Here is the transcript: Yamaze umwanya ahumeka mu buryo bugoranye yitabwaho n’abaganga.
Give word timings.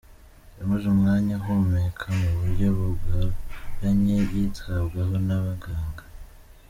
Yamaze 0.57 0.85
umwanya 0.93 1.33
ahumeka 1.39 2.05
mu 2.19 2.29
buryo 2.37 2.67
bugoranye 2.77 4.17
yitabwaho 4.31 5.15
n’abaganga. 5.27 6.03